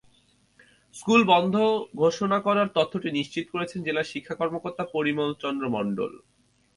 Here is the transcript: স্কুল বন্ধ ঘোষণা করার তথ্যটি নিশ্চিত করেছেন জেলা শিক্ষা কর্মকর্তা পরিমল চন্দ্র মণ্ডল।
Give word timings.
স্কুল 0.95 1.21
বন্ধ 1.23 1.55
ঘোষণা 1.95 2.37
করার 2.39 2.67
তথ্যটি 2.75 3.09
নিশ্চিত 3.11 3.45
করেছেন 3.53 3.79
জেলা 3.83 4.03
শিক্ষা 4.03 4.35
কর্মকর্তা 4.39 4.83
পরিমল 4.93 5.29
চন্দ্র 5.43 5.65
মণ্ডল। 5.69 6.11